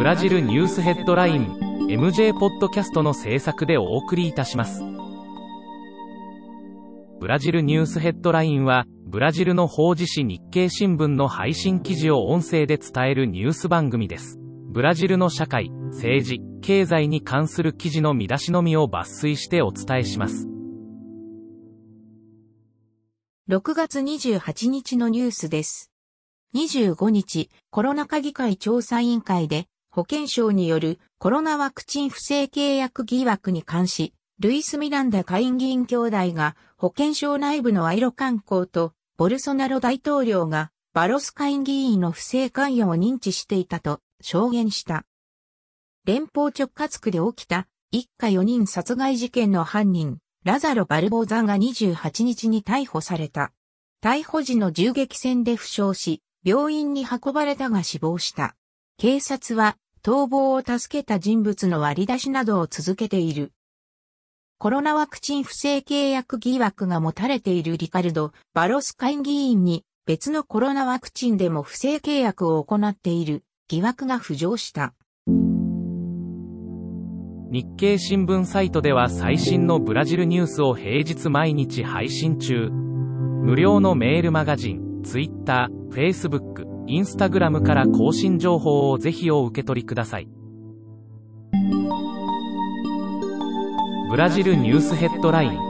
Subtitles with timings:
[0.00, 1.58] ブラジルニュースヘッドライン
[1.90, 4.82] MJ ポッドキャストの制作でお送りいたします。
[7.20, 14.38] ブラジルニュースヘッドラインはブラジルの法事紙日経新聞の配信記事を音声で伝えるニュース番組です。
[14.70, 20.48] ブラジルの社会政治経済に関する記事の見出しのみを抜粋してお伝えします。
[23.50, 25.92] 6月28日のニュースです。
[26.54, 45.04] 25日、コロナ禍議会調査委員会で、保健省によるコロナワクチン不正契約疑惑に関し、ルイス・ミランダ下院議員兄弟が保健省内部の賄賂観光と、ボルソナロ大統領がバロス下院議員の不正関与を認知していたと証言した。
[46.06, 53.52] 連邦直轄区で起きた一家4人殺害事件の犯人、ラザロ・バルボーザが28日に逮捕された。
[54.02, 58.54] 逮捕時の銃撃戦で負傷し、病院に運ばれたが死亡した。
[58.96, 63.52] 警察は逃亡を助けた人物の割り出しなどを続けている。
[64.58, 74.94] コロナワクチン不正契約疑惑が持たれているリカルド・バロス会議員に別のコロナワクチンでも不正契約を行っている疑惑が浮上した。
[77.52, 82.68] 日経新聞サイトでは最新のブラジルニュースを平日毎日配信中。
[82.70, 90.28] 無料のメールマガジン、Twitter、Facebook、Instagram から更新情報をぜひお受け取りください。
[94.10, 95.69] ブラジルニュースヘッドライン